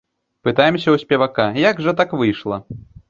[0.47, 2.63] Пытаемся ў спевака, як жа так выйшла?